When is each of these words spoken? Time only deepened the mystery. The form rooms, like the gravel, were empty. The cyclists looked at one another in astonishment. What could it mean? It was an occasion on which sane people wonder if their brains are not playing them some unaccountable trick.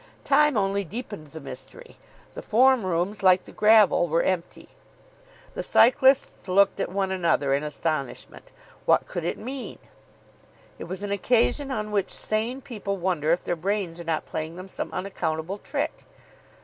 Time 0.23 0.57
only 0.57 0.83
deepened 0.83 1.27
the 1.27 1.39
mystery. 1.39 1.95
The 2.33 2.41
form 2.41 2.87
rooms, 2.87 3.21
like 3.21 3.45
the 3.45 3.51
gravel, 3.51 4.07
were 4.07 4.23
empty. 4.23 4.67
The 5.53 5.61
cyclists 5.61 6.47
looked 6.47 6.79
at 6.79 6.91
one 6.91 7.11
another 7.11 7.53
in 7.53 7.61
astonishment. 7.63 8.51
What 8.87 9.05
could 9.05 9.23
it 9.23 9.37
mean? 9.37 9.77
It 10.79 10.85
was 10.85 11.03
an 11.03 11.11
occasion 11.11 11.69
on 11.69 11.91
which 11.91 12.09
sane 12.09 12.61
people 12.61 12.97
wonder 12.97 13.31
if 13.31 13.43
their 13.43 13.55
brains 13.55 13.99
are 13.99 14.03
not 14.03 14.25
playing 14.25 14.55
them 14.55 14.67
some 14.67 14.91
unaccountable 14.91 15.59
trick. 15.59 15.91